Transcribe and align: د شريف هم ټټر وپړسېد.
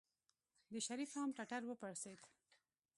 د 0.71 0.73
شريف 0.87 1.11
هم 1.17 1.29
ټټر 1.37 1.61
وپړسېد. 1.65 2.19